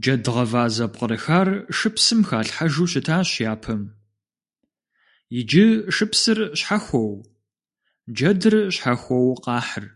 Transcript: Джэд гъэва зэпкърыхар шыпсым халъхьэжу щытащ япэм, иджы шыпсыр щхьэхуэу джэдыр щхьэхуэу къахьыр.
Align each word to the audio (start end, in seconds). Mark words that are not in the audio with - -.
Джэд 0.00 0.24
гъэва 0.34 0.64
зэпкърыхар 0.74 1.48
шыпсым 1.78 2.20
халъхьэжу 2.28 2.86
щытащ 2.90 3.28
япэм, 3.52 3.82
иджы 5.38 5.64
шыпсыр 5.94 6.38
щхьэхуэу 6.58 7.12
джэдыр 8.14 8.54
щхьэхуэу 8.74 9.28
къахьыр. 9.44 9.86